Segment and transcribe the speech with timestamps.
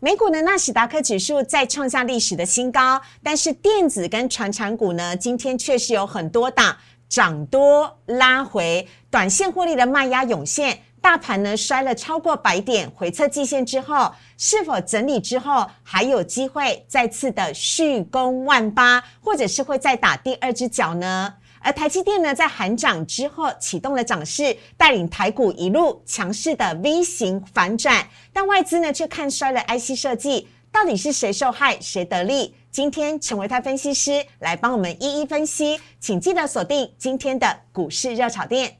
[0.00, 6.76] 美股的纳斯达克指数再创下历史的新高，但是电子跟传产股呢，今天确实有很多档
[7.08, 10.82] 涨多拉回，短线获利的卖压涌现。
[11.00, 21.34] 大盘呢摔了超过百点，回测季线之后，是否整理之后还有机会再次的续攻万八，或者是会再打第二只脚呢？
[21.68, 32.54] 而台积电呢，在寒涨之后启动了涨势，带领台股一路强势的 V 型反转，但外资呢却看衰了 IC 设计，到底是谁受害，谁得利？
[32.70, 38.78] 今天陈维泰分析师来帮我们一一分析，请记得锁定今天的股市热炒店。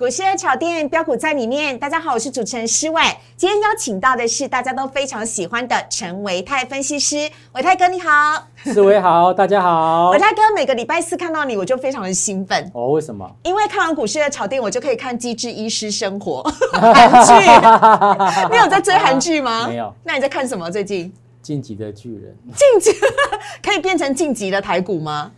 [0.00, 3.02] 股市的炒店标股在里面，大家好，我是主持人施伟。
[3.36, 10.08] 今天邀请到的是大家都非常喜欢的陈维泰分析师，维泰哥你好，施伟好，大家好。
[10.12, 12.92] 维泰哥每个礼拜四看到你，我就非常的兴奋哦。
[12.92, 13.30] 为什么？
[13.42, 16.42] 因为看完股市的炒店，我就可以看《机智医师生活》
[16.80, 18.50] 韩剧。
[18.50, 19.68] 你有在追韩剧吗？
[19.68, 19.92] 没有。
[20.02, 20.70] 那你在看什么？
[20.70, 21.12] 最近？
[21.42, 22.34] 晋级的巨人。
[22.56, 22.98] 晋级
[23.62, 25.30] 可以变成晋级的台股吗？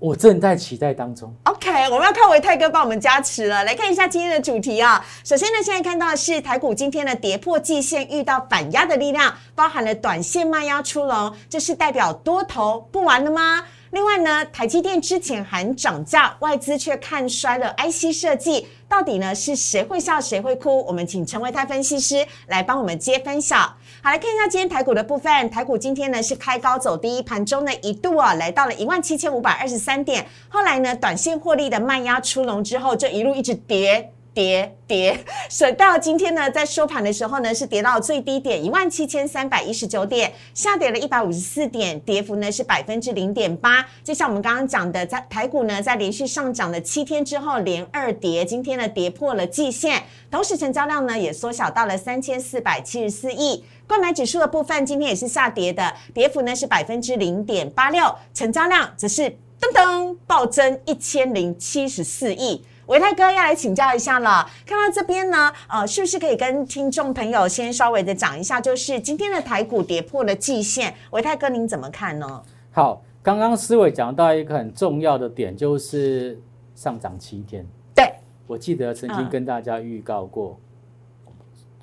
[0.00, 1.32] 我正在期待当中。
[1.44, 3.62] OK，我们要靠维泰哥帮我们加持了。
[3.64, 5.04] 来看一下今天的主题啊。
[5.22, 13.66] 首先呢，现在看到的是台股今天的跌破季线，遇到反压的力量，包含了短线卖压出笼，这是代表多头不玩了吗？
[13.90, 20.82] 另外呢，台积电之前还涨价，外资却看衰了 IC 设计，到底呢是谁会笑谁会哭？
[20.86, 23.76] 我们请陈维泰分析师来帮我们接分晓。
[24.02, 25.50] 好，来看一下今天台股的部分。
[25.50, 34.10] 台股今天呢是开高走低，盘中呢一度啊来到了一万七千五百二十三点，后来呢短线获利的卖压出笼之后，就一路一直跌。
[34.32, 43.84] 跌跌，所以到今天呢，在收盘的时候呢，是跌到最低点一万七千三百一十九点，下跌了一百五十四点，跌幅呢是百分之零点八。
[44.04, 53.64] 就像我们刚刚讲的，在台股呢，在连续上涨了七天之后，连二跌，今天呢跌破了季线，同时成交量呢也缩小到了三千四百七十四亿。
[53.86, 59.22] 购买指数的部分，今天也是下跌的，跌幅呢是百分之零点八六，成交量则是
[59.60, 62.64] 噔噔暴增一千零七十四亿。
[62.90, 72.42] 维泰哥要来请教一下了，看到这边呢，呃，是不是可以跟听众朋友先稍微的讲一下，就是今天的台股跌破了季线，维泰哥您怎么看呢？
[72.72, 76.36] 好，刚刚思伟讲到一个很重要的点，就是
[76.74, 77.64] 上涨七天。
[77.94, 78.12] 对，
[78.48, 80.58] 我记得曾经跟大家预告过，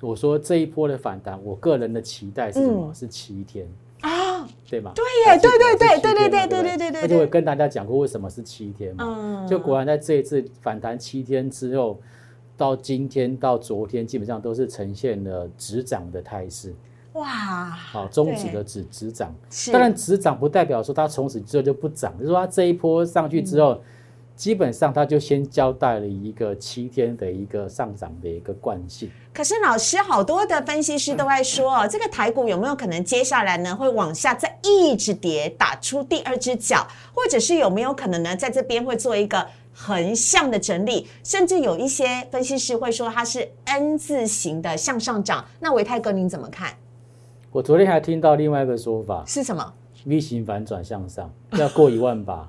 [0.02, 2.92] 我说这一波的反弹，我个人的期待是什么？
[2.92, 3.66] 是七天。
[4.48, 4.92] 啊，对吗？
[4.94, 7.02] 对耶，对对对对对对对对对对。
[7.02, 11.98] 而且我跟大家讲过为什么是七天嘛，嗯，就果然在这一次反弹七天之后，
[12.56, 16.74] 到今天到昨天基本上都是呈现了止涨的态势。
[17.14, 17.26] 哇，
[17.70, 19.34] 好，中指的止止涨，
[19.72, 23.80] 当然止涨不代表说它从此之后就不涨，就是说它这一波上去之后。
[24.38, 29.10] 基本上，他就先交代了一个七天的一个上涨的一个惯性。
[29.34, 39.44] 可是，老师好多的分析师都在说哦， 这个台股有没有可能接下来呢会往下再一直跌，打出第二只脚，或者是有没有可能呢在这边会做一个
[39.74, 41.08] 横向的整理？
[41.24, 45.44] 甚至有一些分析师会说它是 N 字形的向上涨。
[45.58, 46.72] 那维泰哥您怎么看？
[47.50, 49.74] 我昨天还听到另外一个说法是什么
[50.06, 52.48] ？V 型反转向上要过一万八。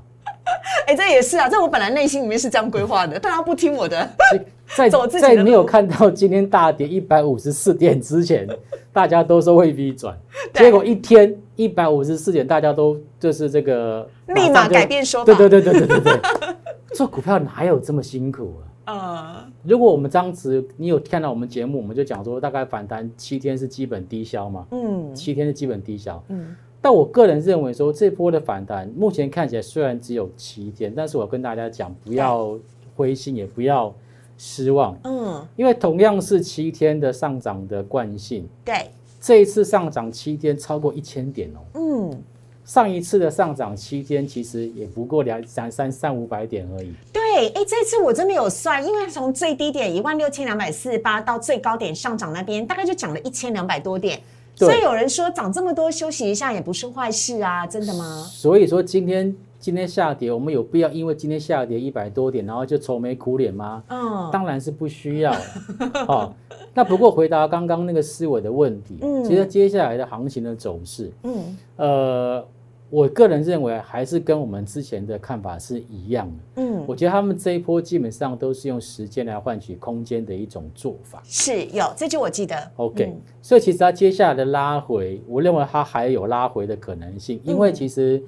[0.87, 4.09] 哎，这也是啊，这我本来内心里面是这样规划的，但他不听我的，
[4.75, 8.47] 在在没有看到今天大跌一百五十四点之前，
[8.93, 10.17] 大家都说会 V 转，
[10.53, 16.55] 结果一天一百五十四点，大家都就是这个立马改变说法，对对对对对对对，
[16.93, 18.55] 做股票哪有这么辛苦
[18.85, 18.93] 啊？
[18.93, 26.55] 啊，如果我们当时你有看到我们节目，我们就讲说大概反弹七天是基本低消嘛，嗯，七天是基本低消，嗯。
[26.81, 32.57] 但我个人认为说，这波的反弹目前看起来虽然只有七天，但是我跟大家讲，不要
[32.95, 33.93] 灰心，也不要
[34.37, 34.97] 失望。
[35.03, 38.89] 嗯，因为同样是七天的上涨的惯性，对，
[39.19, 41.59] 这一次上涨七天超过一千点哦。
[41.73, 42.23] 嗯，
[42.63, 46.93] 上一次的上涨七天其实也不过两三三三五百点而已。
[47.11, 54.21] 对，哎，这次我真的有算，因为从最低点一万六千两百四十八到最高点上涨那边，大概就涨了一千两百多点。
[54.65, 58.23] 所以有人说涨这么多，休息一下也不是坏事啊，真的吗？
[58.29, 63.83] 所以说今天今天下跌，我们有必要因为今天下跌一百多点，然后就愁眉苦脸吗？
[63.89, 65.33] 嗯，当然是不需要。
[66.07, 66.33] 哦，
[66.73, 72.45] 那不过回答刚刚那个思维的问题，嗯，其实接下来的行情的走势，嗯，呃，
[72.89, 76.61] 我个人认为还是跟我们之前的看法是一样的。
[76.63, 81.21] 嗯，我觉得他们这一波基本上都是用时间来换取空间的一种做法。
[81.23, 82.71] 是有，这句我记得。
[82.77, 88.21] OK，所以其实它接下来的拉回，我认为它还有拉回的可能性，因为其实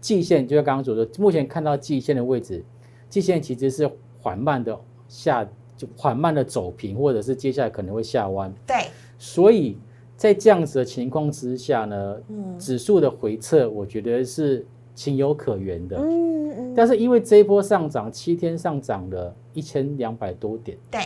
[0.00, 2.64] 季线就像刚刚所说，目前看到季线的位置，
[3.08, 3.88] 季线其实是
[4.20, 4.76] 缓慢的
[5.06, 8.52] 下，就缓慢的走平，或者是接下来可能会下弯。
[8.66, 9.76] 对，所以。
[10.18, 12.16] 在这样子的情况之下呢，
[12.58, 15.96] 指数的回撤，我觉得是情有可原的。
[15.96, 16.74] 嗯嗯。
[16.76, 21.00] 但是因为这一波上涨，七天上涨了一千两百多点，对，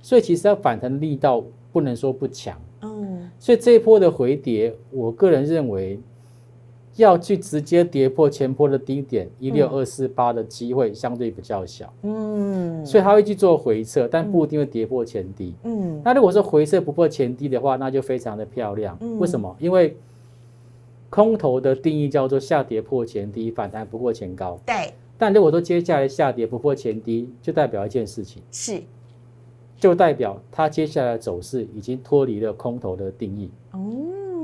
[0.00, 2.58] 所以其实它反弹力道不能说不强。
[2.80, 3.28] 嗯。
[3.38, 6.00] 所以这一波的回跌，我个人认为。
[6.96, 19.56] 要去直接跌破前波的低点一六二四八的机会相对比较小，嗯，所以他会去做回撤，但不一定会跌破前低，嗯，那如果说回撤不破前低的话，那就非常的漂亮，为什么？
[19.58, 19.96] 因为
[21.10, 28.80] 空头的定义叫做下跌破前低，反弹不过前高，对，但如果说接下来下跌不破前低，就代表一件事情，是，
[29.76, 33.80] 就代表它接下来走势已经脱离了空头的定义，哦。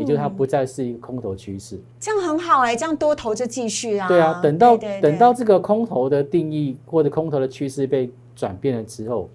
[0.00, 4.08] 也就是它不再是一个空头趋势，这样很好哎，这样多头就继续啊。
[4.08, 9.28] 对啊，等到等到这个空头的定义或者空头的趋势被转变了之后，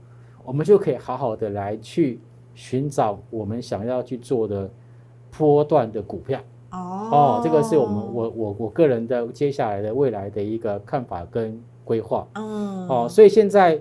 [0.44, 2.20] 我们就可以好好的来去
[2.56, 4.68] 寻找我们想要去做的
[5.38, 6.40] 波段的股票。
[6.72, 12.28] 哦哦，这个是我们我我我个人的接下来的未来的一个看法跟规划。
[12.34, 13.80] 嗯哦，所以现在。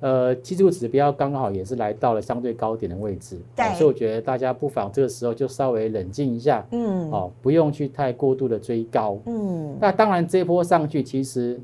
[0.00, 11.58] 呃，技术指标刚好也是来到了相对高点的位置，对，所以我觉得大家不妨这个时候就稍微冷静一下，嗯，哦，不用去太过度的追高，嗯，那当然这波上去其实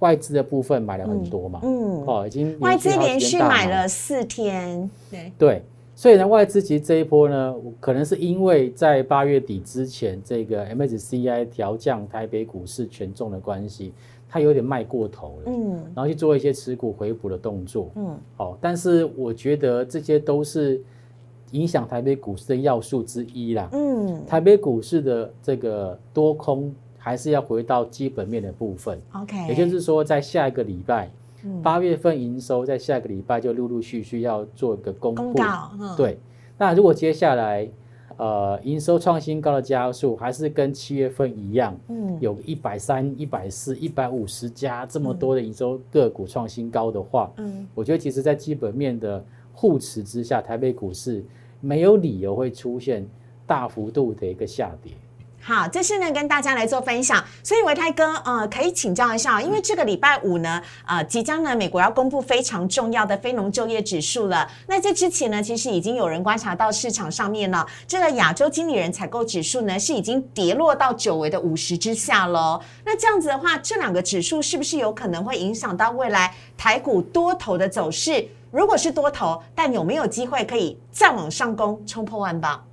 [0.00, 3.88] 外资的部分买了很多嘛，嗯，哦，已经外资连续买了。
[3.88, 5.32] 四天，对。
[5.38, 5.62] 对，
[5.94, 13.94] 所以呢，外资其实这一波呢，可能是因为在八月底之前这个 MSCI 调降台北股市权重的关系。
[14.34, 20.82] 它有点卖过头了，嗯，然后去做一些持股回补的动作，嗯，好，但是我觉得这些都是
[21.52, 31.08] 影响台北股市的要素之一啦，嗯，台北股市的这个多空还是要回到基本面的部分，OK，也就是说在下一个礼拜，
[31.62, 35.38] 八月份营收在下个礼拜就陆陆续续要做一个公布，
[35.96, 36.18] 对，
[36.58, 37.68] 那如果接下来。
[38.16, 51.24] 呃，营收创新高的加速还是跟七月份一样，嗯，有一百三、一百四、一百五十家这么多的营收个股创新高的话，嗯，我觉得其实在基本面的护持之下，台北股市
[51.60, 53.06] 没有理由会出现
[53.46, 54.92] 大幅度的一个下跌。
[55.46, 64.50] 好，这是呢跟大家来做分享，所以维泰哥，呃，可以请教一下，因为这个礼拜五呢，呃，即将呢美国要公布非常重要的非农就业指数了。
[64.66, 72.58] 那在之前呢，其实已经有人观察到市场上面呢，这个亚洲经理人采购指数呢是已经跌落到久违的五十之下喽。
[72.82, 78.26] 那这样子的话，这两个指数是不是有可能会影响到未来台股多头的走势？
[78.50, 82.64] 如果是多头，但有没有机会可以再往上攻，冲破万八？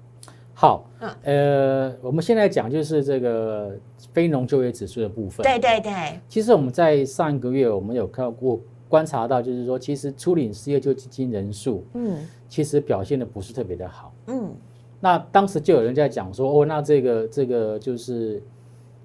[0.62, 0.88] 好，
[1.24, 3.76] 呃，我们现在讲就是这个
[4.14, 5.44] 非农就业指数的部分。
[5.44, 12.16] 对对对，其实我们在上一个月，我们有看过观察到，就是说，其实初领失业救济金人数，嗯，
[12.48, 14.14] 其实表现的不是特别的好。
[14.28, 14.54] 嗯，
[15.00, 18.40] 那当时就有人在讲说，哦，那这个这个就是。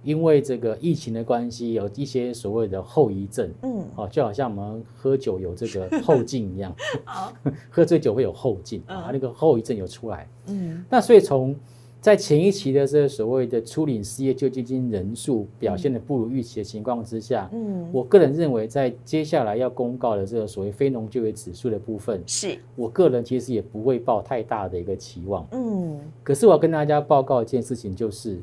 [0.06, 6.72] 因为这个疫情的关系，有一些所谓的后遗症，嗯，哦，就好像我们喝酒有这个 后劲一样，
[7.68, 11.56] 喝醉酒会有后劲啊，那个后遗症有出来，嗯，那所以从
[12.00, 22.56] 在前一期的这个所谓的初领失业救济金人数表现的不如预期的情况之下，嗯，我个人认为在接下来要公告的这个所谓非农就业指数的部分，是。
[22.76, 28.40] 我个人其实也不会抱太大的一个期望，嗯，可是我要跟大家报告一件事情，就是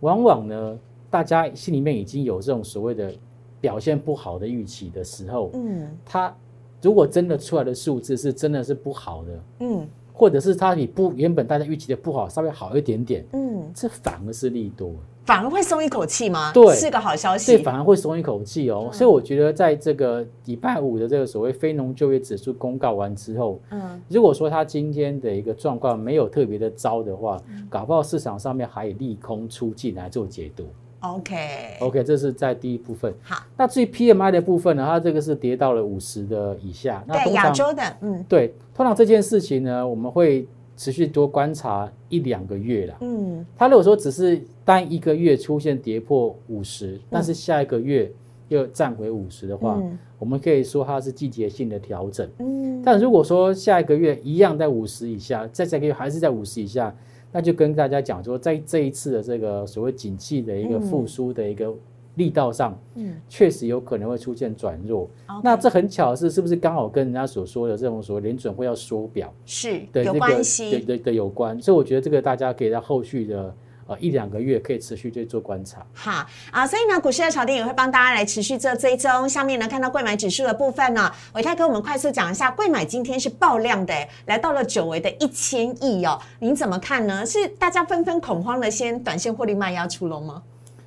[0.00, 0.78] 往往呢。
[1.10, 3.12] 大家心里面已经有这种所谓的
[3.60, 6.34] 表现不好的预期的时候，嗯，他
[6.80, 14.92] 如果真的出来的数字是真的是不好的，嗯，或者是他比不原本大家预期的不好稍微好一点点，嗯，这反而是利多，
[15.26, 16.52] 反而会松一口气吗？
[16.52, 18.88] 对，是个好消息，反而会松一口气哦。
[18.92, 27.38] 所以我觉得在这个礼拜五的这个所谓非农就业指数公告完之后，嗯，如果说他今天的一个状况没有特别的糟的话，
[27.68, 30.64] 搞不好市场上面还以利空出尽来做解读。
[31.00, 33.12] OK，OK，这是在第一部分。
[33.22, 34.84] 好，那至于 PMI 的部分呢？
[34.86, 37.02] 它这个是跌到了五十的以下。
[37.08, 38.54] 对，亚洲的，嗯，对。
[38.74, 42.96] 通常这件事情呢，我们会持续多观察一两个月啦。
[43.00, 48.10] 嗯，它如果说只是单一个月出现跌破五十，但是下一个月
[48.48, 49.78] 又站回五十的话，
[50.18, 52.28] 我们可以说它是季节性的调整。
[52.38, 56.94] 嗯，但如果说下一个月一样在五十以下，再下个月还是在五十以下。
[57.32, 61.72] 那就跟大家讲说，在这一次的这个所谓景气的一个复苏的一个
[62.16, 65.08] 力道上，嗯，确实有可能会出现转弱。
[65.42, 71.60] 那这很巧是，是不是刚好跟人家所说的这种所谓联准会要缩表是有关系的的有关？
[71.60, 73.54] 所以我觉得这个大家可以在后续的。
[73.90, 75.84] 呃，一两个月可以持续去做观察。
[75.92, 79.28] 好啊，所以呢，股市的炒店也会帮大家来持续做追踪。
[79.28, 83.92] 下面呢，看到贵买指数的部分呢，伟泰跟我们快速讲一下，贵买今天是爆量的，
[84.26, 86.16] 来到了久违的一千亿哦。
[86.38, 87.26] 您怎么看呢？
[87.26, 90.40] 是大家纷纷恐慌的，先短线获利卖压出笼吗？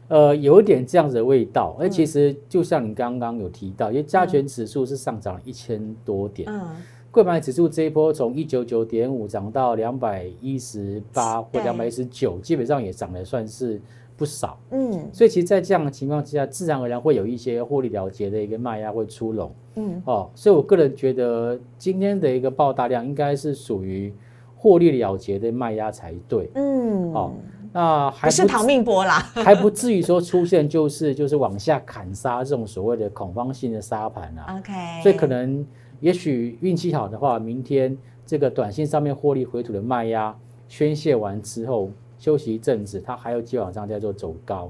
[0.08, 1.76] 呃，有一点这样子的味道。
[1.78, 6.48] 而其实就像你刚刚有提到，因为加权指数是上涨了一千多点。
[6.50, 6.70] 嗯。
[7.14, 13.80] 贵买指数这一波从一九九点五涨到两百一十八或两百一十九，基本上也涨得算是
[14.18, 14.58] 不少。
[14.72, 19.54] 嗯，所以其实，在这样的情况之下，自然而然会有一些获利了结的一个卖压会出笼。
[19.76, 24.12] 嗯，哦，所以我个人觉得今天的一个爆大量应该是属于
[24.56, 26.50] 获利了结的卖压才对。
[26.56, 27.32] 嗯，哦，
[27.72, 34.58] 那还不是逃命波啦， 还不至于说出现就是就是往下砍杀这种所谓的恐慌性的杀盘啊。
[34.58, 35.64] OK，所以可能。
[36.04, 44.70] 也许运气好的话，明天这个短线上面获利回吐的卖压宣泄完之后，休息一阵子，它还有机会往上再做走高，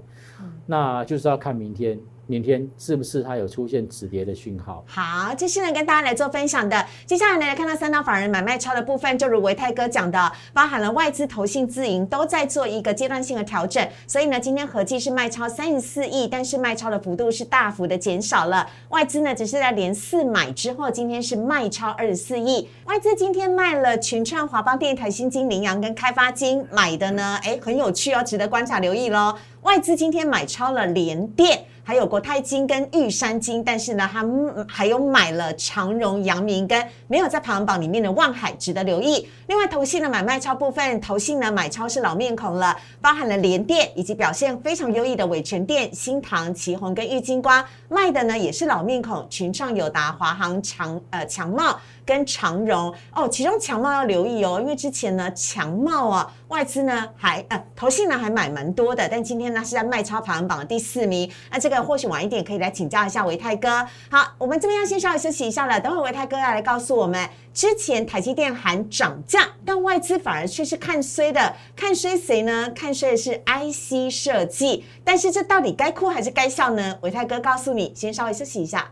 [0.67, 1.99] 那就是要看明天。
[2.25, 4.83] 明天是不是它有出现止跌的讯号？
[4.87, 6.85] 好，接下来跟大家来做分享的。
[7.05, 13.85] 接下来呢，来看到三大法人买卖超的部分，就如维泰哥讲的，包含了外资、投信、自营都在做一个阶段性的调整。
[14.07, 18.65] 所以呢，今天合计是卖超三十四亿，但是卖超的幅度是大幅的减少了。
[18.89, 22.69] 外资呢，只是在连四买之后，今天是卖超二十四亿。
[22.85, 29.35] 外资今天卖了群创、华邦电台、新金、羚羊跟开发金，买的呢，哎，很有趣哦，值得观察留意喽。
[29.63, 31.65] 外资今天买超了联电。
[31.85, 34.25] 还有国泰金跟玉山金，但是呢，他
[34.67, 39.27] 还有买了长荣、阳明跟没有在排行榜里面的望海，值得留意。
[39.47, 51.77] 另外，投信的买卖超部分，投信呢买超是老面孔了，包含了联电以及表现非常优异的伟全电、新唐、旗宏跟玉金光，卖的呢也是老面孔，群创、友达、华航、长呃强茂。
[52.05, 61.31] 跟长荣哦，其中强茂要留意哦，因为之前呢强茂啊外资呢还呃投信呢还买蛮多的，但今天呢是在卖超排行榜的第四名。
[61.49, 63.85] 那这个或许晚一点可以来请教一下维泰哥。
[64.09, 72.71] 好，我们这边要先稍微休息一下了，等会维泰哥要来告诉我们，之前台积电喊涨价，但外资反而却是看衰的，看衰谁呢？
[72.75, 76.97] 看衰的是 IC 设计，但是这到底该哭还是该笑呢？
[77.01, 78.91] 维泰哥告诉你，先稍微休息一下。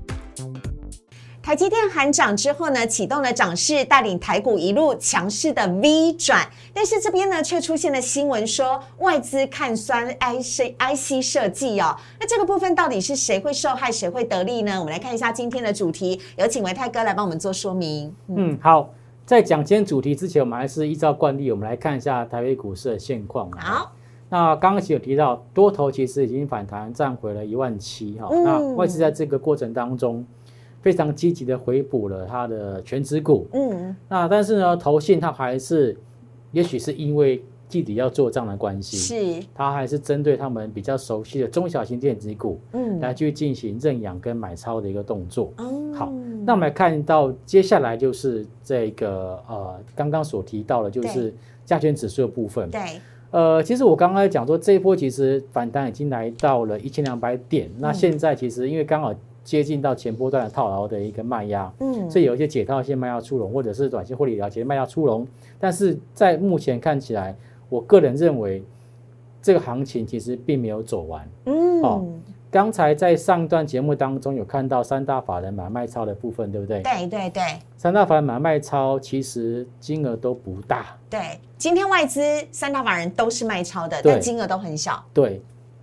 [1.43, 6.47] 台积电喊涨之后呢，启动了涨势，带领台股一路强势的 V 转。
[6.71, 11.97] 但是这边呢，却出现了新闻说外资看酸 IC IC 设计哦。
[12.19, 14.79] 那这个部分到底是谁会受害，谁会得利呢？
[14.79, 18.13] 我们来看一下今天的主题，有请维泰哥来帮我们做说明。
[18.27, 18.91] 嗯，好，
[19.25, 23.49] 在讲今天主题之前，我们还是依照惯例，我们来看一下台北股市的现况。
[23.53, 23.91] 好，
[24.29, 28.29] 那刚刚有提到多头其实已经反弹站回了一万七哈。
[28.29, 30.23] 那外资在这个过程当中。
[30.81, 35.95] 非常积极的回补了他的全职股，嗯，那但是呢，投信它还是，
[36.51, 45.53] 也许是因为季底要做账的关系，是，它还是针对他们比较熟悉的中小型电子股，嗯，来去进行认养跟买超的一个动作。
[45.93, 46.11] 好，
[46.43, 51.31] 那我们来看到接下来就是这个呃，刚刚所提到的，就是
[51.63, 52.69] 加权指数的部分。
[52.71, 52.81] 对，
[53.29, 59.13] 呃，其实我刚刚讲说这一波其实反弹已经来到了一千两百点，那现在其实因为刚好。
[59.43, 65.27] 接近到前波段的套牢的一个卖压，嗯，所以有一些解套线卖压出笼，或者是短线获利了结卖压出笼。
[65.59, 67.35] 但是在目前看起来，
[67.67, 68.63] 我个人认为
[69.41, 71.27] 这个行情其实并没有走完。
[71.45, 72.05] 嗯，哦，
[72.51, 76.81] 刚才在上一段节目当中有看到三大法人买卖超的部分，对不对？
[76.83, 77.41] 对对对，
[77.77, 80.95] 三大法人买卖超其实金额都不大。
[81.09, 81.19] 对，
[81.57, 82.21] 今天外资
[82.51, 85.03] 三大法人都是卖超的，但金额都很小。
[85.11, 85.41] 对。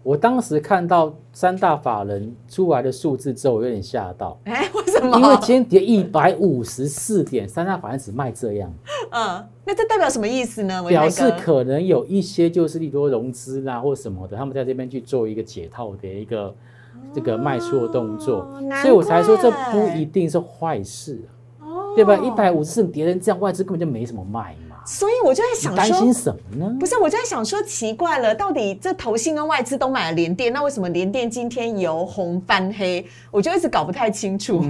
[0.08, 4.40] 我当时看到三大法人出来的数字之后，我有点吓到。
[4.44, 5.18] 哎，为什么？
[5.18, 8.72] 因为今天跌一百五十四点，三大法人只卖这样。
[9.10, 10.82] 嗯，那这代表什么意思呢？
[10.88, 16.54] 表示可能有一些就是利多融资啦，或什么的，他们在这边去做一个解套的一个
[17.12, 18.48] 这个卖出的动作，
[18.80, 21.20] 所以我才说这不一定是坏事，
[21.60, 22.16] 哦对吧？
[22.16, 24.56] 一百五十四跌成这样，外资根本就没什么卖。
[24.90, 26.76] 所以我就在想说，担心什么呢？
[26.80, 33.06] 不是，我就在想说，奇怪了，到底这投信跟外资都买了联电，那为什么联电今天由红翻黑？
[33.30, 34.64] 我就一直搞不太清楚。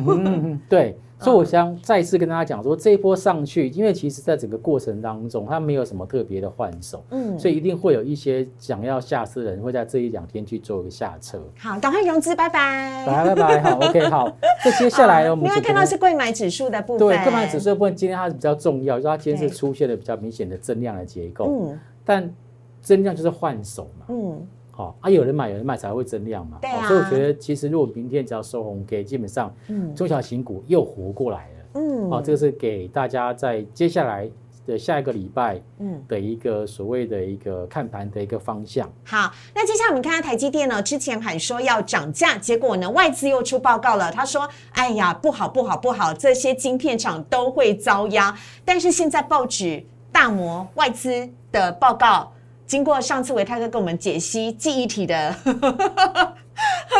[0.68, 11.42] 对，所以我想再次跟大家讲说，这一波上去，因为其实在整个过程当中，它没有什么特别的换手，嗯，所以一定会有一些想要下车的人会在这一两天去做一个下车。
[11.58, 14.32] 好，赶快融资，拜拜，拜拜拜，好，OK，好。
[14.64, 22.32] 那接下来我们看到是贵买指数的部分，对，贵买指数的部分今天它是比较重要，就它今天是出现了比较明显的增量的结构，嗯，但
[22.80, 24.46] 增量就是换手嘛，嗯。
[24.78, 26.58] 好啊，有人买有人卖才会增量嘛。
[26.60, 26.86] 对啊。
[26.86, 31.80] 所以我觉得，其实如果明天只要收红 K，基本上，嗯，中小型股又活过来了。
[31.80, 32.08] 嗯。
[32.08, 34.30] 好，这个是给大家在接下来
[34.64, 38.88] 的下一个礼拜，嗯，的一个所谓的一个看盘的一个方向。
[39.04, 48.32] 好，那接下来我们看到台积电呢，之前喊说要涨价，结果呢，外资又出报告了，他说：“哎呀，不好不好不好，这些晶片厂都会遭殃。”
[48.64, 52.32] 但是现在报纸大摩外资的报告。
[52.68, 55.54] 经过上次维泰哥跟我们解析记忆体的 很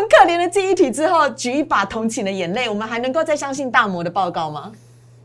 [0.09, 4.73] 可怜的记忆体之后，举一把同情的眼泪，我们还能够再相信大摩的报告吗？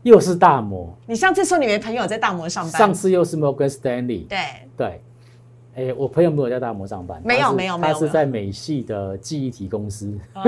[0.02, 4.38] 又是大摩，你上次说你没朋友在大摩上班，上次又是 Morgan Stanley，对。
[4.76, 5.02] 对，
[5.76, 10.12] 哎，我朋友没有在大摩上班，没有没有没有，他是在美系的记忆体公司。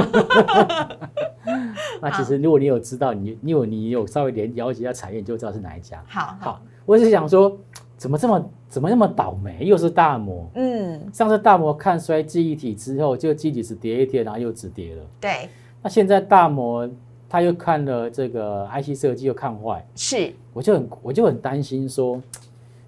[2.02, 6.04] 那其实如果你有知道，你你有你有稍微连了解一下产业，你就知道是哪一家。
[6.06, 7.58] 好，好，我是想说。
[7.96, 9.64] 怎么这么怎么那么倒霉？
[9.64, 15.02] 又是大摩，嗯，上次大摩看衰记忆体之后，就记忆体只跌一跌，然后又止跌了。
[15.20, 15.48] 对，
[15.82, 16.88] 那现在大摩
[17.28, 22.20] 他又看了这个 IC 设计又看坏，是，我就很我就很担心说，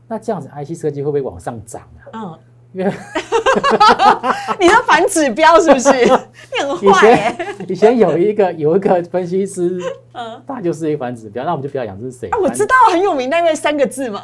[0.06, 2.12] 那这样子 IC 设计会不会往上涨啊？
[2.12, 2.38] 嗯，
[2.72, 2.92] 因为
[4.60, 5.90] 你要反指标是不是？
[6.52, 7.56] 你很坏耶！
[7.66, 9.80] 以前有一个有一个分析师，
[10.12, 12.28] 嗯，他就是一个反指标，那我们就不要讲是谁。
[12.28, 14.22] 啊，我知道很有名那位三个字嘛。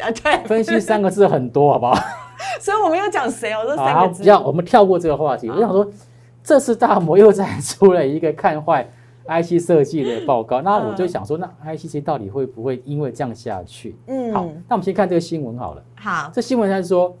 [0.00, 1.94] 啊，对，分析三个字很多，好不好？
[2.60, 3.52] 所以我们要讲谁？
[3.52, 4.22] 我说三个字。
[4.24, 5.48] 要我们跳过这个话题。
[5.48, 5.86] 我想说，
[6.42, 8.86] 这次大摩又再出了一个看坏
[9.26, 13.96] IC 设计的报告，那我就想说，那 ICC 到底会不会因为这样下去？
[14.06, 15.82] 嗯，好，那我们先看这个新闻好了。
[15.96, 17.16] 好，这新闻它是说。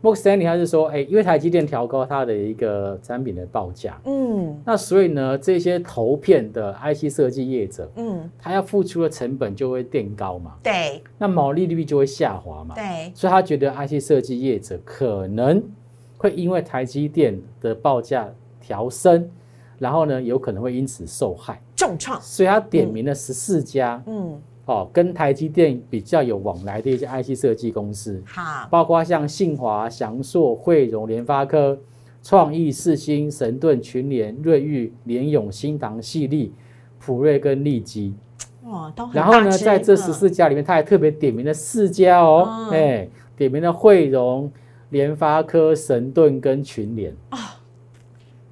[0.00, 15.60] 摩根士丹利他是说，哎，因为台积电调高它的一个产品的报价，嗯，那所以呢，这些投片的 IC 设计业者，嗯，他要付出的成本就会垫高嘛，对，那毛利率就会下滑嘛，对，所以他觉得 IC 设计业者可能
[16.16, 18.28] 会因为台积电的报价
[18.60, 19.28] 调升，
[19.78, 24.40] 然后呢，有可能会因此受害重创，所以他点名了十四家，嗯。
[24.68, 31.78] 哦，跟台积电比较有往来的一些 IC 设计公司，好，包括像信华、翔硕、汇荣、联发科、
[32.22, 36.52] 创意、四星、神盾、群联、瑞昱、联永、新唐、细粒、
[36.98, 38.12] 普瑞跟利基，
[38.64, 44.52] 哇，都然后呢，在这十四家里面，他还特别点名了四家哦，哎，点名了汇荣、
[44.90, 47.10] 联发科、神盾跟群联。
[47.30, 47.58] 啊，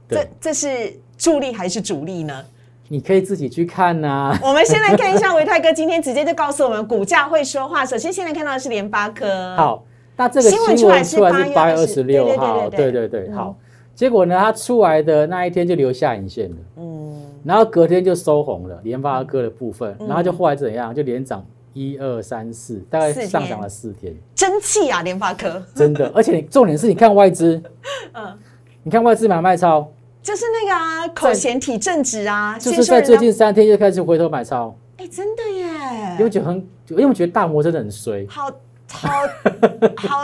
[0.08, 2.42] 这这是助力还是主力呢？
[2.88, 4.36] 你可以自己去看呐。
[4.42, 7.84] 我们先来看一下维泰哥今天直接就告诉我们，股价会说话。
[7.84, 9.56] 首先，现在看到的是联发科。
[9.56, 9.84] 好，
[10.16, 13.56] 那这个新闻出来是八月二十六号，对对对，好。
[13.94, 27.58] 结果呢，它出来的那一天就留下影线了，嗯，然后隔天就收红了，联发科的部分，然后就后来怎样，就连涨一二三四，大概上涨了四天，争气啊，联发科，真的，而且重点是你看外资，
[28.12, 28.38] 嗯，
[28.82, 29.90] 你看外资买卖超。
[30.26, 34.76] 就是那个啊，口嫌体正直啊，就是在最近三天就开始回头买超。
[34.96, 36.16] 哎，真的耶！
[36.18, 36.56] 因为觉得很，
[36.88, 38.50] 因为我觉得大摩真的很衰，好
[38.90, 39.08] 好
[39.96, 40.18] 好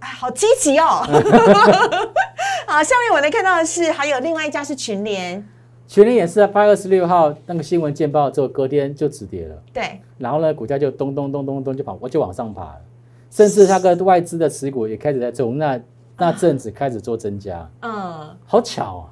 [0.00, 0.84] 好积极哦。
[2.66, 5.46] 好，下面我能看到的是，还有另外一家是群联，
[5.86, 9.54] 群联也是在八月二十六号那个新闻见报之后，隔天就止跌了。
[9.72, 12.80] 对，然后呢，股价就咚咚咚咚咚就跑，我就往上爬了，
[13.30, 15.80] 甚至它跟外资的持股也开始在从那
[16.16, 17.70] 那阵子开始做增加。
[17.82, 19.06] 嗯，好巧啊！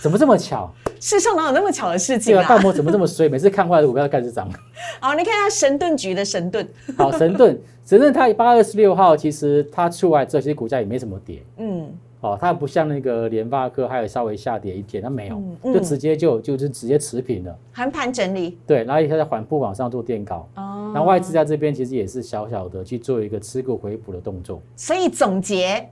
[0.00, 0.72] 怎么这么巧？
[1.00, 2.42] 世上哪有那么巧的事情啊？
[2.48, 3.28] 大摩怎么这么衰？
[3.28, 4.48] 每次看坏的股票开始涨。
[5.00, 6.66] 好，你看一下神盾局的神盾。
[6.96, 11.42] 好，神盾， 神盾它八月二十六号，其实它出来之后，其实股价也没什么跌。
[11.58, 11.86] 嗯。
[12.20, 15.42] 哦，它不像那个联发科，还有稍微下跌一点，它没有，
[15.74, 17.54] 就直接就就是直接持平了。
[17.74, 18.56] 横盘整理。
[18.66, 20.48] 对，然后它在缓步往上做垫高。
[20.56, 20.90] 哦。
[20.94, 24.62] 然后外资在这边其实也是小小的去做一个持股回补的动作。
[24.74, 25.86] 所以总结，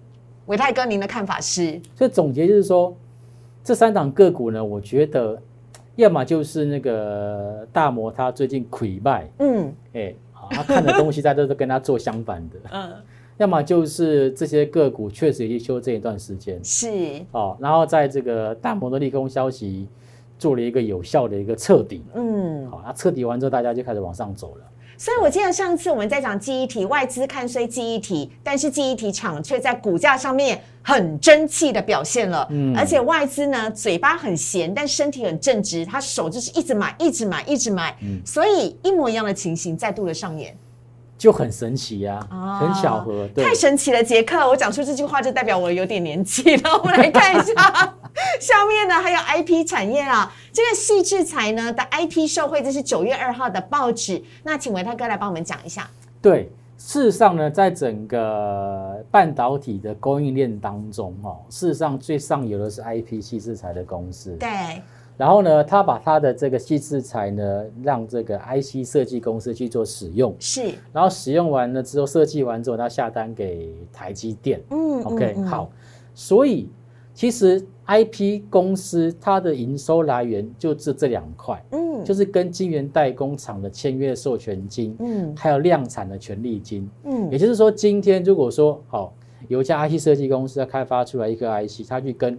[0.46, 1.78] 伟泰哥，您的看法是？
[1.94, 2.96] 所以总结就是说。
[3.64, 5.40] 这三档个股呢，我觉得
[5.96, 10.14] 要么就是那个大摩他最近亏败，嗯，哎，
[10.50, 12.92] 他看的东西在这都跟他做相反的， 嗯，
[13.36, 16.88] 要么就是这些个股确实已经修正一段时间，是，
[17.32, 19.86] 哦，然后在这个大摩的利空消息
[20.38, 24.64] 做了一个有效的一个彻底，嗯，好，那彻底完之后，大家就开始往上走了。
[25.02, 32.46] 所以我记得上次我们在讲记忆体，外资看衰记忆体，但是记忆体厂却在股价上面很争气的表现了。
[32.52, 37.96] 嗯，而且外资呢嘴巴很闲，但身体很正直，他手就是一直买，一直买，一直买。
[38.00, 40.56] 嗯，所以一模一样的情形再度的上演。
[41.18, 42.24] 就很神奇呀，
[42.60, 44.02] 很巧合，太神奇了！
[44.04, 46.78] 杰克，我讲出这句话就代表我有点年纪了。
[46.78, 47.94] 我们来看一下
[48.40, 54.22] 下面呢，还有 IP 产业啊，这个细制材呢的 IP 受惠，这是九月二号的报纸。
[54.42, 55.88] 那请维泰哥来帮我们讲一下。
[56.20, 64.36] 对，事实上呢，在整个半导体的供应链当中，哦，事实上最上游的是 IP 细制材的公司。
[64.38, 64.48] 对。
[65.18, 70.34] 然后呢，他把他的这个细制材呢，让这个 IC 设计公司去做使用。
[70.40, 70.72] 是。
[70.92, 74.60] 然后使用完了之后，设计完之后，他下单给台积电。
[74.70, 75.02] 嗯。
[75.04, 75.70] OK，好。
[76.14, 76.68] 所以
[77.14, 81.62] 其实 IP 公司它的营收来源就是这两块。
[81.70, 82.04] 嗯。
[82.04, 84.96] 就是跟晶圆代工厂的签约授权金。
[85.00, 85.34] 嗯。
[85.36, 86.88] 还有量产的权利金。
[87.04, 87.30] 嗯。
[87.30, 89.12] 也就是说，今天如果说好
[89.48, 92.38] 有一家 IC 设计公司要开发出来一个 IC，他去跟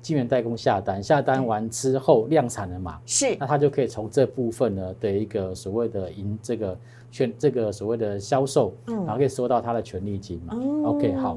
[0.00, 2.98] 晶圆代工下单，下单完之后量产了嘛？
[3.04, 6.78] 是，那他就可以从这部分呢的一个所谓的营这个
[7.10, 10.56] 权，这个所谓的销售，嗯，然后可以收到他的权利金嘛。
[10.84, 11.36] OK，好，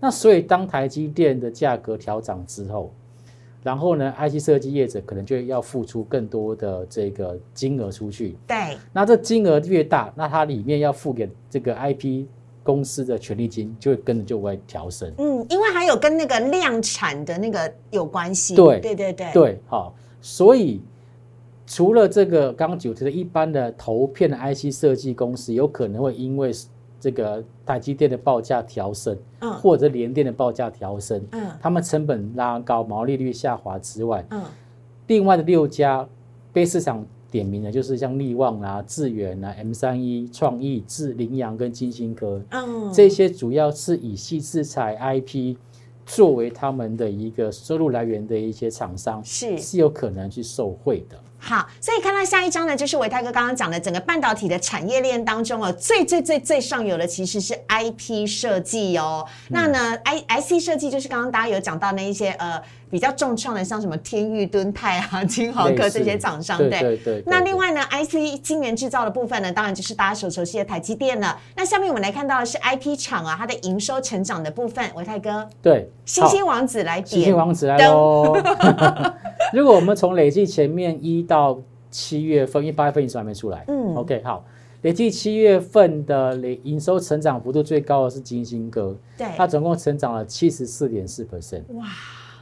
[0.00, 2.92] 那所以当台积电的价格调涨之后，
[3.62, 8.36] 然后呢，IC 设计业者可能就要付出更多的这个金额出去。
[8.46, 12.26] 对，那这金额越大，那它里面要付给这个 IP。
[12.62, 20.82] 公司的权利金就会跟着就会调升，嗯，因为还有跟那个量产的那个有关系，对对对对对，好，所以
[21.66, 26.52] 除了这个刚刚九提的一般的投片的 IC 设计公司，有可能会因为
[27.00, 34.42] 这个台积电的报价调升，嗯，或者联电的报价调升，嗯，他们成本拉高，毛利率下滑之外，嗯，
[35.06, 36.08] 另外的六家
[36.52, 37.04] 被市场。
[37.30, 45.56] 点名的，就是像力旺啊、智远啊、M 三一、创意、智羚羊跟金星科，嗯，这些主要是以细制材 IP
[46.04, 51.16] 作为他们的一个收入来源的一些厂商，是是有可能去受惠的。
[51.40, 59.26] 好，所以看到下一章呢，就是维泰哥刚刚讲的整个半导体的产业链当中哦，最最最最上游的其实是 IP 设计哦。
[59.48, 67.22] 那呢，I IC 设计就是刚刚大家有讲到那一些呃比较重创的，像什么天域、敦泰啊、金豪科这些厂商，对对对。
[67.26, 71.40] 那另外呢，IC 晶圆制造的部分呢，当然就是大家所熟悉的台积电了。
[71.56, 78.36] 那下面我们来看到的是 IP 厂啊，它的营收成长的部分，维泰哥对，星星王子来点，星星王子来喽。
[79.54, 81.56] 如果我们从累计前面一到
[81.88, 84.44] 七月份，因为八月份营收还没出来，嗯，OK，好，
[84.82, 91.86] 累计七月份的累营收成长幅度最高的是金星哥，对，它总共成长了七十四点四 percent，哇，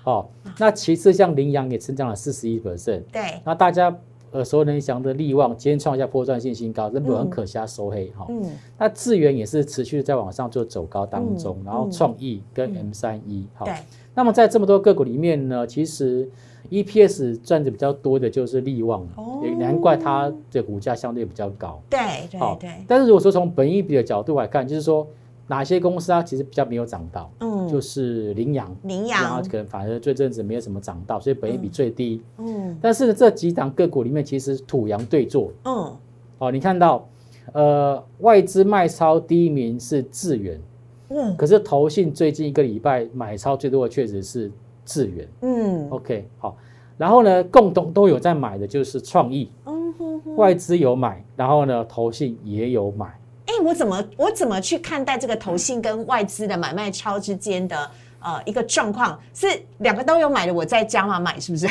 [0.04, 0.26] 哦，
[0.59, 3.94] 那其次像羚羊也成长了四十一 percent，对，那大家
[4.32, 8.42] 耳熟能详的利旺今天创下破断性新高，那不很可惜收黑哈，嗯，
[8.78, 13.74] 那智源也是持续在往上做走高当中，然后创意跟 M 三一，哈，对，
[14.14, 16.28] 那么在这么多个股里面呢，其实。
[16.70, 19.06] EPS 赚的比较多的就是利旺，
[19.42, 21.80] 也难怪它的股价相对比较高。
[21.88, 21.98] 对
[22.30, 22.70] 对对。
[22.86, 25.06] 但是如果说从本益比的角度来看，就是说
[25.48, 32.22] 哪些公司它其实比较没有涨到，嗯，就是羚羊，羚羊，然后可能反而这阵子没有什么涨到，所以本益比最低。
[32.37, 32.78] 嗯。
[32.80, 35.50] 但是这几档个股里面，其实土洋对坐。
[35.64, 35.96] 嗯。
[36.38, 37.08] 哦，你看到，
[37.52, 40.61] 呃，外资卖超第一名是智远，
[41.08, 44.52] 嗯，可是投信最近一个礼拜买超最多的确实是。
[44.90, 46.56] 智远，嗯，OK，好，
[46.96, 53.17] 然后呢，共同都有在买的就是创意，嗯哼哼，外资有买，然后呢，投信也有买。
[53.58, 57.90] 哎，我怎么我怎么去看待这个投信跟外资的买卖超之间的
[58.20, 59.18] 呃一个状况？
[59.34, 59.46] 是
[59.78, 61.66] 两个都有买的，我在加码买，是不是？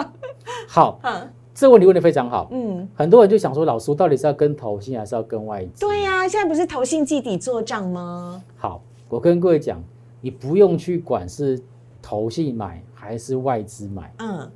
[0.68, 5.80] 好，嗯，这个问题问的非常好，嗯，很多人就想说，老苏到底是要跟投信还是要跟外资？
[5.80, 8.42] 对呀，现在不是投信季底做账吗？
[8.56, 9.82] 好，我跟各位讲，
[10.20, 11.60] 你不用去管是。
[12.08, 14.14] 投信买还是外资买？
[14.18, 14.48] 嗯，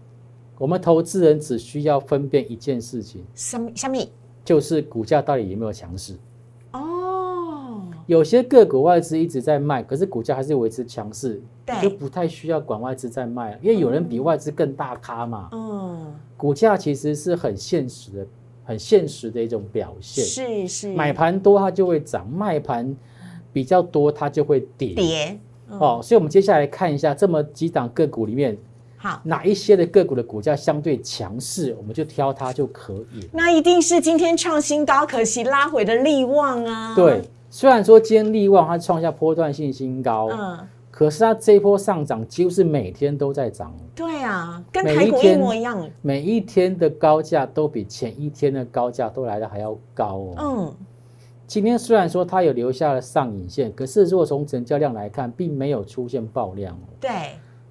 [0.56, 3.98] 我们投资人只需要分辨一件事情，什什么？
[4.44, 6.16] 就是股价到底有没有强势？
[8.11, 11.40] 哦，有些个股外资一直在卖，可是股价还是维持强势，
[11.81, 15.49] 就不太需要管外资在卖，因为有人比外资更大咖嘛。
[15.53, 18.27] 嗯，股价其实是很现实的、
[18.64, 20.25] 很现实的一种表现。
[20.25, 22.96] 是是，买盘多它就会涨，卖盘
[23.53, 24.94] 比较多它就会跌。
[24.94, 25.38] 跌。
[25.68, 28.59] 哦，所以我们接下来看一下这么几档个股里面，
[28.96, 33.29] 好哪一些的个股的股价相对强势，我们就挑它就可以。
[33.33, 36.92] 那一定是今天创新高，可惜拉回的利旺啊。
[36.96, 40.59] 对，虽然说今天利旺它创下波段性新高，嗯，
[40.89, 43.75] 可是它这一波上涨几乎是每天都在涨。
[43.95, 45.91] 对啊，跟台股一模一样。
[46.01, 50.35] 每一天的高价都比前一天的高价都来的还要高哦。
[50.39, 50.75] 嗯。
[51.49, 56.87] 今天虽然说它有留下了上影线，可是如果从成交量来看，并没有出现爆量哦。
[57.01, 57.11] 对。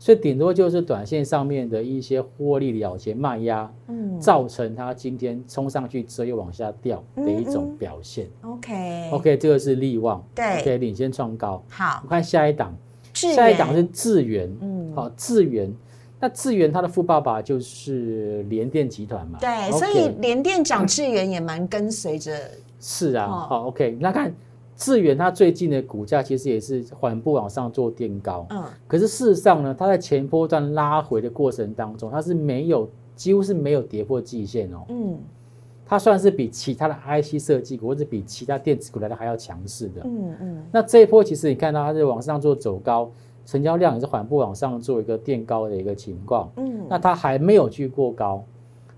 [0.01, 8.25] 所以顶多就是短线上面的一些获利了结卖压，嗯，造成它今天冲上去之后又往下掉的一种表现。
[8.41, 11.61] OK，OK，这个是利旺，对，，OK 领先创高。
[11.69, 12.73] 好，我看下一档，
[13.13, 15.69] 下一档是智源，嗯，好，智源，
[16.17, 22.31] 那智源它的富爸爸就是联电集团嘛，对，所以联电涨，智源也蛮跟随着。
[22.79, 24.33] 是啊，好，OK，那看。
[24.79, 35.19] 智远它最近的股价其实也是缓步往上做垫高，嗯，可是事实上呢，它在前波段拉回的过程当中，它是没有几乎是没有跌破季线哦，嗯，
[35.85, 43.11] 它算是比其他的 IC 设计股或者比其他电子股来的还要强势的，嗯嗯，那这一波其实你看到它是往上做走高，
[43.45, 48.41] 成交量也是缓步往上做一个垫高的一个情况，嗯，那它还没有去过高，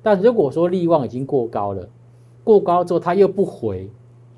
[0.03, 1.89] 但如果说利旺已经过高了，
[2.43, 3.89] 过高之后它又不回。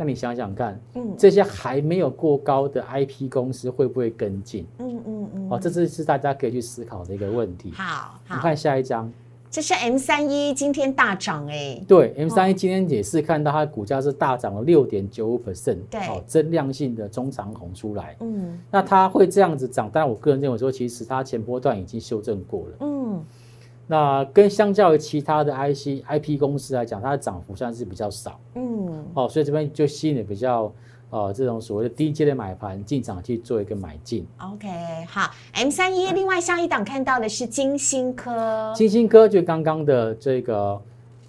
[0.03, 4.67] 那你想想看，嗯，这些还没有过高的 IP 公司会不会跟进？
[4.79, 7.71] 嗯嗯嗯，哦，这是是大家可以去思考的一个问题。
[7.71, 9.09] 好，你看下一张，
[9.49, 23.23] 这是 M 三一今天大涨哎，对，M 三一今天也是看到它的股价是大涨了六点九五 percent，对，哦，增量性的中长红出来，嗯，那它会这样子涨，但我个人认为说，其实它前波段已经修正过了，嗯。
[23.87, 30.71] 那跟相较于其他的 IC IP 公司来讲，它的涨幅算是比较少，嗯，哦，所以这边就吸引了比较
[31.09, 34.25] 呃这种所谓的低阶的买盘进场去做一个买进。
[34.39, 34.67] OK，
[35.07, 40.81] 好，M 三一，另外下一档看到的是金星科，金星科就刚刚的这个。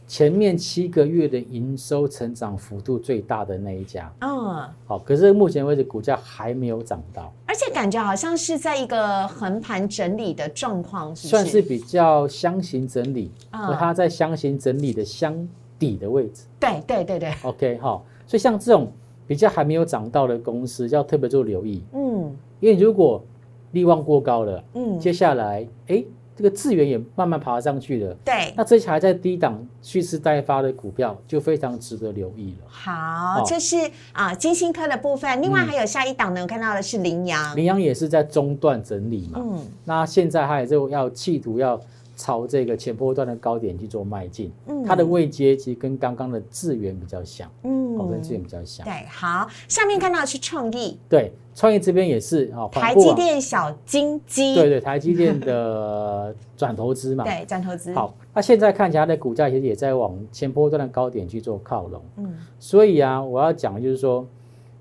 [0.06, 18.90] 前面七个月的营收成长幅度最大的那一家，嗯，好，可是目前为止股价还没有涨到，而且感觉好像是在一个横盘整理的状况，算是比较箱型整理，和它在箱型整理的箱底的位置，对对对对，OK 哈，所以像这种
[19.24, 23.22] 比较还没有涨到的公司，要特别做留意，嗯，因为如果
[23.70, 26.04] 利望过高了，嗯，接下来哎。
[26.36, 32.66] 这个资源也慢慢爬上去了，对，那这些还在低档蓄势待发的股票就非常值得留意了。
[32.68, 33.76] 好，这是
[34.12, 41.80] 啊金星科的部分，另外还有下一档呢，我看到的是羚羊，羚羊也是在中段整理嘛，嗯，那现在它也就要企图要。
[42.24, 48.82] 朝这个前波段的高点去做迈进，嗯，它的位阶其实跟刚刚的智源比较像，嗯，跟智源比较像。
[48.82, 57.92] 对，好，下面看到的是创意，对，创意这边也是啊，台积电小金鸡，对对，台积电的 转投资嘛，对，转投资。
[57.92, 64.26] 好，那现在看起来的股价其实也在往前波段的高点去做靠拢，嗯，所以啊，我要讲的就是说，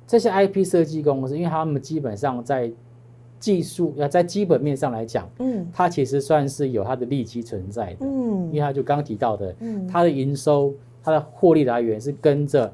[0.08, 2.72] 这些 IP 设计公司，因为他们基本上在。
[3.44, 12.74] 技术要在基本面上来讲，嗯，它其实算是有它的利基存在的，嗯，因为它就刚提到的，嗯，它的营收、它的获利来源是跟着，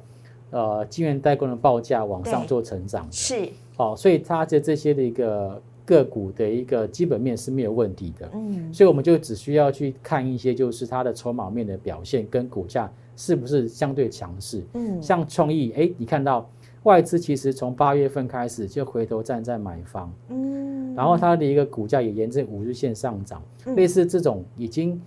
[0.52, 16.48] 呃，晶圆代工的报价往上做成长，是，哦，所以它的这些的一个个股的一个基本面是没有问题的，嗯，所以我们就只需要去看一些就是它的筹码面的表现跟股价是不是相对强势，嗯，像创意，哎，你看到。
[16.84, 23.42] 外资其实从八月份开始就回头站在买方，嗯，然后它的一个股价也沿着五日线上涨，
[23.76, 25.00] 类似这种已经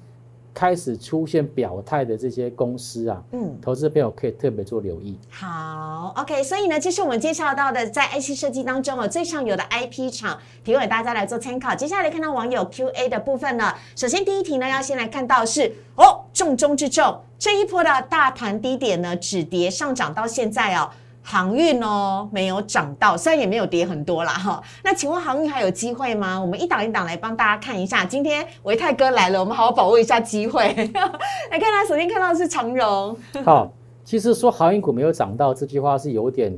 [0.53, 5.19] 开始出现表态的这些公司啊，嗯，投资朋友可以特别做留意。
[5.31, 11.75] 好，OK，所以呢，这是我们介绍到的在 IC 设计当中哦最上游的 IP 厂，提供给大家来做参考。
[11.75, 20.91] 接下来看到网友 QA 的部分呢，首先第一题呢要先来看到是哦重中之重，这一波的大盘低点呢止跌上涨到现在哦。
[21.25, 24.61] 航运哦，没有涨到，虽然也没有跌很多啦哈。
[24.83, 26.39] 那请问航运还有机会吗？
[26.39, 28.05] 我们一档一档来帮大家看一下。
[28.05, 30.65] 今天维泰哥来了，我们好好把握一下机会。
[31.51, 33.17] 来看他首先看到的是长荣。
[33.45, 33.73] 好，
[34.05, 36.53] 其实说航运股没有涨到这句话是有点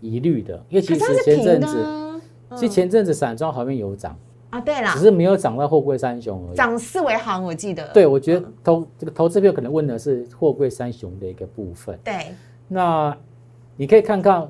[0.00, 2.20] 疑虑的，因为其实前阵子，
[2.56, 4.18] 其实前阵子散装航运有涨
[4.50, 6.56] 啊，对啦，只是没有涨到货柜三雄而已。
[6.56, 7.86] 涨四维航，我记得。
[7.94, 11.96] 对，我觉得投这个投资票可能问的是货柜三雄的一个部分。
[12.02, 12.34] 对，
[12.66, 13.16] 那。
[13.76, 14.48] 你可以看看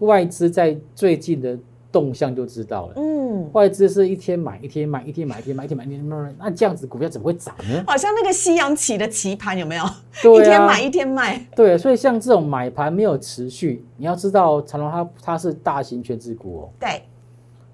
[0.00, 1.58] 外资在最近的
[1.92, 2.94] 动向就知道了。
[2.96, 7.84] 嗯，外资是一天买一天卖，一天买一天卖，一天买一天卖，那这样子股票怎么会涨呢？
[7.86, 9.84] 好像那个西洋棋的棋盘有没有
[10.22, 10.40] 对？
[10.40, 11.46] 一天买一天卖。
[11.54, 16.68] 对，所以像这种买盘没有持续，你要知道长隆它它是大型全资股哦。
[16.78, 17.02] 对，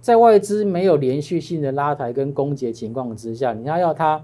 [0.00, 4.22] 在外资没有连续性的拉抬跟攻击情况之下，你要要它。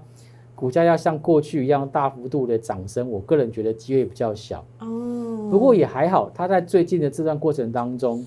[0.59, 4.59] 股价要像过去一样大幅度的涨升，我个人觉得机会比较小。
[4.79, 8.25] 哦，不过也还好，它在最近的这段过程当中，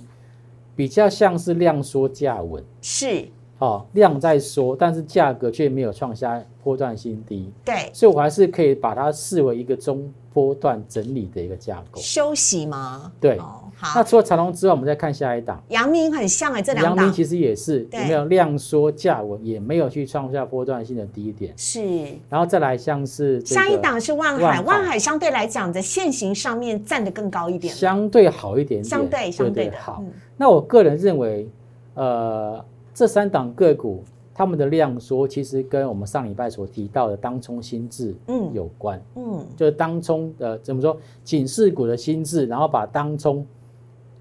[0.74, 3.28] 比较像是量缩价稳，是，
[3.62, 12.00] 哦，量在缩，但是价格却没有创下波段新低，对，所以我还是可以把它视为一个中波段整理的一个架构。
[12.00, 13.12] 休息吗？
[13.20, 13.62] 对，哦，
[13.94, 16.96] 那，除了长隆之外，我们再看下一档，阳明很像哎，这两档。
[16.96, 21.80] 阳明其实也是有没有量缩价稳，也没有去创下波段性的低点，是。
[22.28, 30.02] 然后再来像是下一档是万海，万海相对来讲在线型上面站得更高一点，相对好一点点，相对相对的好。
[30.02, 30.12] 嗯。
[30.36, 31.48] 那我个人认为，
[31.94, 32.64] 呃，
[32.94, 34.02] 这三档个股
[34.34, 38.52] 他们的量缩，其实跟我们上礼拜所提到的当冲心智嗯。
[38.52, 43.46] 有关，嗯，就是当冲呃怎么说，警示股的心智，然后把当冲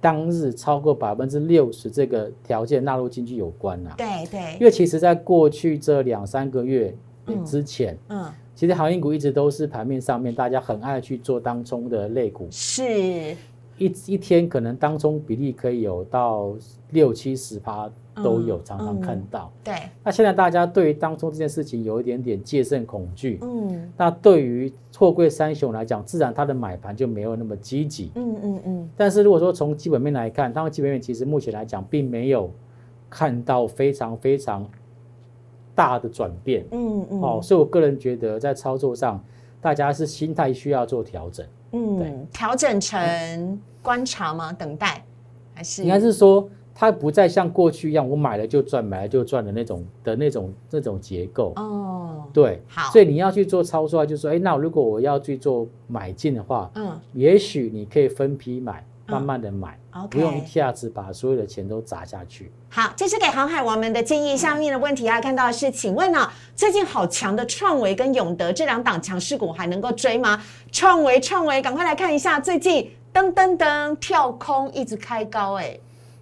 [0.02, 4.58] 当日超过百分之六十这个条件纳入进去有关呐、对对。
[4.60, 6.94] 因，为其实在过去这两三个月
[7.28, 13.36] 嗯之前，嗯，其实航运股一直都是盘面上面大家很爱去做当冲的类股，是，
[13.78, 16.54] 一一天可能当中比例可以有到
[16.90, 19.52] 六七十趴都有，嗯常常看到。
[19.63, 28.12] 对，那现在大家对于当中这件事情有一点点戒慎恐惧，嗯那对于货柜三雄来讲，自然它的买盘就没有那么积极。
[28.15, 32.52] 嗯嗯嗯，但是如果说从基本面来看，它们基本面其实目前来讲并没有
[33.10, 34.67] 看到非常非常
[35.74, 36.65] 大的转变。
[36.71, 39.24] 嗯嗯，哦，所以我个人觉得在操作上，
[39.60, 41.45] 大家是心态需要做调整。
[41.71, 44.52] 对嗯，调整成观察吗？
[44.52, 45.02] 等待
[45.54, 46.47] 还是应该是说，
[46.82, 51.54] 它不再像过去一样，我买了就赚，买了就赚的那种的那种那种结构。
[51.56, 59.78] 哦，对，好所以你要去做操作，就是说，哎，那如果我要去做买进的话，嗯也许你可以分批买，嗯慢慢的买
[60.10, 62.52] 不用一下子把所有的钱都砸下去。
[62.67, 64.36] 好，这是给航海王们的建议。
[64.36, 70.41] 下面的问题要看到的是，请问啊，最近好强的创维跟永德这两档强势股还能够追吗？
[70.72, 75.78] 创维，创维，赶快来看一下，最近噔噔噔跳空一直开高、哎，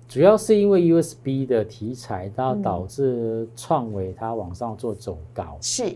[0.10, 5.56] 主要是因为 USB 的题材，它嗯导致创维它往上做走高。
[5.62, 5.94] 是，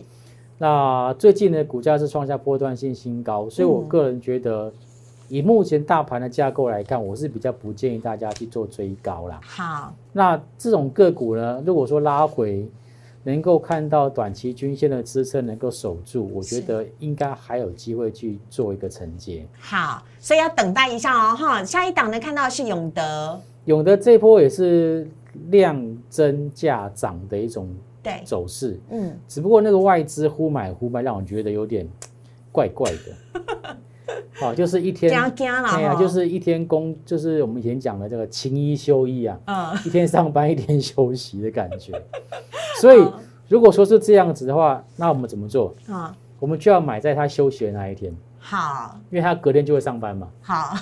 [0.59, 4.71] 那最近的股价是创下波段性新高，所以我嗯个人觉得，
[5.29, 9.41] 以目前大盘的架构来看，我是比较不建议大家去做追高啦。
[9.43, 12.69] 好，那这种个股呢，如果说拉回，
[13.23, 19.43] 能够看到短期均线的支撑能够守住，我觉得应该还有机会去做一个承接。
[19.57, 21.63] 好，所以要等待一下哦，哈。
[21.63, 25.07] 下一档呢，看到是永德，永德这波也是
[25.49, 27.69] 量增价涨的一种
[28.01, 31.87] 对，走势，嗯，只不过那个外资忽买忽卖，让我觉得有点
[32.51, 33.77] 怪怪的。
[34.33, 41.93] 好， 就是一天，哎呀，就是一天工，就是我们以前讲的这个勤一休一啊，嗯，一天上班一天休息的感觉。
[42.81, 43.07] 所以
[43.47, 45.73] 如果说是这样子的话，那我们怎么做？
[45.87, 48.13] 啊，我们就要买在他休息的那一天，
[48.45, 48.99] 好。
[49.09, 50.27] 因为他隔天就会上班嘛。
[50.41, 50.75] 好，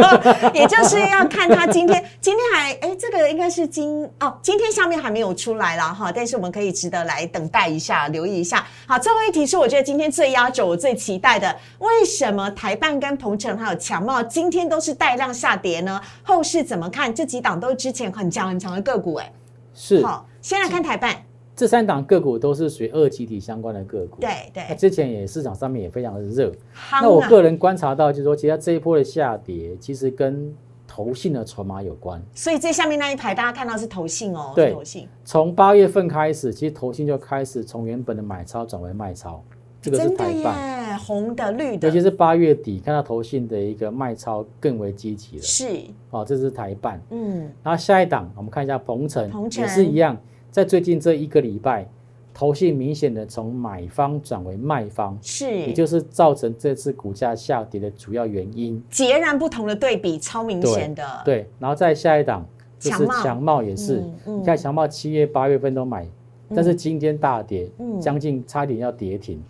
[0.54, 8.64] 也就是要看他今天，今天还哎，这个应该是今哦，今天下面还没有出来了哈，但是我们可以值得来等待一下，留意一下。
[8.86, 16.00] 好，最后一题是我觉得今天最压轴、我最期待的，为什么台办跟鹏程还有强茂今天都是带量下跌呢？
[16.22, 17.14] 后市怎么看？
[17.14, 19.30] 这几档都是之前很强很强的个股哎。
[19.74, 21.16] 是，好，先来看台办，
[21.54, 24.20] 这三档个股都是属于二级体相关的个股。
[24.20, 26.50] 对那对，之前也市场上面也非常的热。
[26.90, 30.54] 那我啊个人观察到，就是说，其实它这一波的下跌，其实跟
[30.86, 32.22] 投信的筹码有关。
[32.34, 39.42] 所以这下面那一排大家看到是投信哦，对投信，从八月份开始，其实投信就开始从原本的买超转为卖超，
[39.80, 40.90] 这个是台办。
[40.90, 45.42] 耶，红的绿的尤其是八月底看到投信的一个卖超更为积极了。
[45.42, 45.66] 是，
[46.10, 47.00] 哦，这是台办。
[47.10, 50.14] 嗯，然后下一档我们看一下鹏程，鹏程也是一样，
[50.52, 51.88] 在最近这一个礼拜，
[52.34, 58.80] 投信明显的从买方转为卖方，是，也就是造成这次股价下跌的主要原因。
[58.90, 62.46] 截然不同的对比，超明显的。，对，然后再下一档
[62.78, 66.06] 就是强茂强茂也是，你看强茂七月八月份都买，
[66.54, 69.42] 但是今天大跌，嗯将近差点要跌停，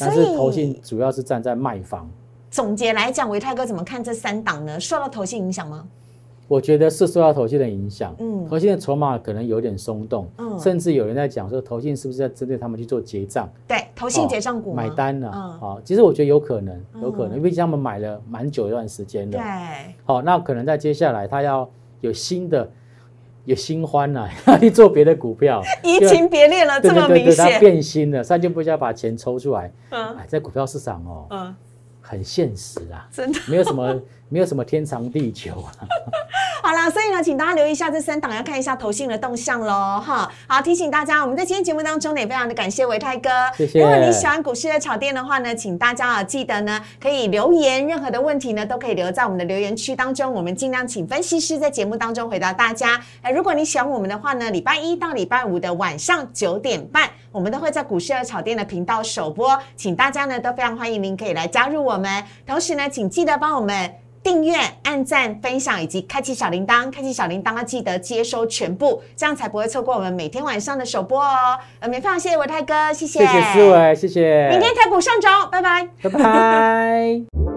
[0.00, 2.08] 但是投以信主要是站在卖方。
[2.50, 4.80] 总结来讲，维泰哥怎么看这三档呢？
[4.80, 5.86] 受到投信影响吗？
[6.48, 15.58] 我觉得是受到投信的影响，嗯投信的筹码可能有点松动，嗯甚至有人在讲说投信是不是在针对他们去做结账、对，投信结账股吗买单呢、嗯啊？
[15.60, 19.46] 好，其实我觉得有可能，有可能，嗯因为他们买了蛮久一段时间对了，，
[20.04, 21.68] 好，那可能在接下来他要
[22.00, 22.68] 有新的。
[23.44, 27.60] 有新欢了、 要去做别的股票， 移情别恋了，对这么明显。
[27.60, 29.72] 变心了，三就不需要把钱抽出来。
[29.90, 31.54] 嗯哎，在股票市场哦，嗯，
[32.00, 35.72] 很现实啊，真的没有什么没有什么天长地久啊。
[36.62, 40.28] 好啦，所以呢，请大家留意一下这三档，要看一下投信的动向喽，哈。
[40.48, 43.30] 好，提醒大家，我们在今天节目当中呢，也非常的感谢维泰哥。
[43.56, 43.80] 谢谢。
[43.80, 53.00] 如果你喜欢股市的炒店的话呢，请大家啊记得呢，可以留言，任何的问题呢，都可以留在我们的留言区当中，我们尽量请分析师在节目当中回答大家。
[53.22, 62.24] 哎，如果你喜欢我们的话呢，礼拜一到礼拜五的晚上九点半，我们都会在股市的炒店的频道首播，请大家呢都非常欢迎您可以来加入我们。
[62.44, 64.05] 同时呢，请记得帮我们。
[64.26, 71.56] 订阅、按赞、分享以及开启小铃铛，开启小铃铛要记得接收全部，这样才不会错过我们每天晚上的首播哦。
[71.78, 74.48] 呃，非常谢谢我泰哥，谢谢，谢谢思维，谢谢。
[74.50, 77.55] 明天台股上涨，拜拜，拜拜。